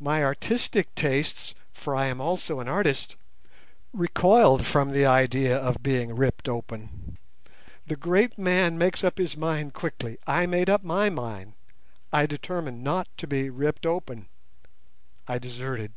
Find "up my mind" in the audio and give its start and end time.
10.68-11.52